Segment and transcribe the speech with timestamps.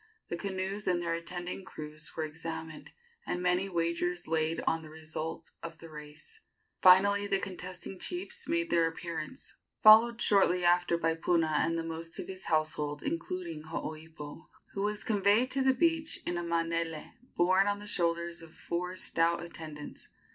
[0.29, 2.89] The canoes and their attending crews were examined,
[3.27, 6.39] and many wagers laid on the result of the race.
[6.81, 12.17] Finally the contesting chiefs made their appearance, followed shortly after by Puna and the most
[12.17, 17.67] of his household, including Hooipo, who was conveyed to the beach in a manele borne
[17.67, 20.07] on the shoulders of four stout attendants.